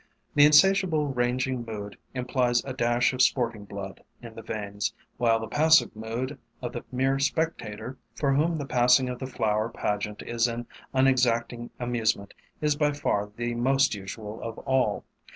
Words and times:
The 0.33 0.47
insatiable 0.47 1.09
ranging 1.09 1.63
mood 1.63 1.95
implies 2.15 2.63
a 2.65 2.73
dash 2.73 3.13
of 3.13 3.21
sporting 3.21 3.65
blood 3.65 4.03
in 4.19 4.33
the 4.33 4.41
veins; 4.41 4.95
while 5.17 5.39
the 5.39 5.45
passive 5.47 5.95
mood 5.95 6.39
of 6.59 6.73
the 6.73 6.83
mere 6.91 7.19
spectator, 7.19 7.99
for 8.15 8.33
whom 8.33 8.57
the 8.57 8.65
passing 8.65 9.09
of 9.09 9.19
the 9.19 9.27
flower 9.27 9.69
pageant 9.69 10.23
is 10.23 10.47
an 10.47 10.65
unexacting 10.91 11.69
amusement, 11.79 12.33
is 12.61 12.75
by 12.75 12.93
far 12.93 13.29
the 13.35 13.53
most 13.53 13.93
usual 13.93 14.41
of 14.41 14.57
all. 14.57 15.03